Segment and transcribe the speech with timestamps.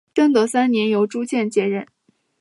[0.15, 1.85] 正德三年由朱鉴接任。